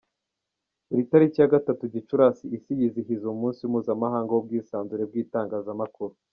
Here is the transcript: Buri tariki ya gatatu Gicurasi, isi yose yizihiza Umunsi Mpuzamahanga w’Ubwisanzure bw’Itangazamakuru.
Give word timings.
Buri 0.87 1.03
tariki 1.11 1.37
ya 1.41 1.51
gatatu 1.55 1.83
Gicurasi, 1.93 2.43
isi 2.57 2.71
yose 2.71 2.79
yizihiza 2.81 3.25
Umunsi 3.29 3.61
Mpuzamahanga 3.71 4.31
w’Ubwisanzure 4.33 5.03
bw’Itangazamakuru. 5.09 6.13